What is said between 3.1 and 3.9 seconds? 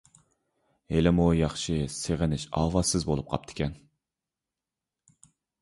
بولۇپ قاپتىكەن.